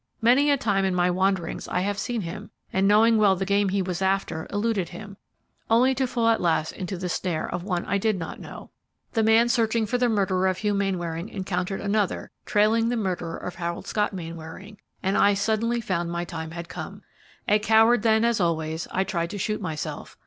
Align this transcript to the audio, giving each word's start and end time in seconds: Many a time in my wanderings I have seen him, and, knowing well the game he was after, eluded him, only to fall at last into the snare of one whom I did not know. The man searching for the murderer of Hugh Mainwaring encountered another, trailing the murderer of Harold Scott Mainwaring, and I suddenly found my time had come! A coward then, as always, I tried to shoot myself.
Many 0.19 0.49
a 0.49 0.57
time 0.57 0.83
in 0.83 0.95
my 0.95 1.11
wanderings 1.11 1.67
I 1.67 1.81
have 1.81 1.99
seen 1.99 2.21
him, 2.21 2.49
and, 2.73 2.87
knowing 2.87 3.19
well 3.19 3.35
the 3.35 3.45
game 3.45 3.69
he 3.69 3.83
was 3.83 4.01
after, 4.01 4.47
eluded 4.49 4.89
him, 4.89 5.15
only 5.69 5.93
to 5.93 6.07
fall 6.07 6.29
at 6.29 6.41
last 6.41 6.71
into 6.71 6.97
the 6.97 7.07
snare 7.07 7.47
of 7.47 7.61
one 7.63 7.83
whom 7.83 7.91
I 7.91 7.97
did 7.99 8.17
not 8.17 8.39
know. 8.39 8.71
The 9.13 9.21
man 9.21 9.47
searching 9.47 9.85
for 9.85 9.99
the 9.99 10.09
murderer 10.09 10.47
of 10.47 10.57
Hugh 10.57 10.73
Mainwaring 10.73 11.29
encountered 11.29 11.81
another, 11.81 12.31
trailing 12.47 12.89
the 12.89 12.97
murderer 12.97 13.37
of 13.37 13.53
Harold 13.53 13.85
Scott 13.85 14.11
Mainwaring, 14.11 14.79
and 15.03 15.15
I 15.19 15.35
suddenly 15.35 15.79
found 15.79 16.09
my 16.09 16.25
time 16.25 16.49
had 16.49 16.67
come! 16.67 17.03
A 17.47 17.59
coward 17.59 18.01
then, 18.01 18.25
as 18.25 18.39
always, 18.41 18.87
I 18.89 19.03
tried 19.03 19.29
to 19.29 19.37
shoot 19.37 19.61
myself. 19.61 20.17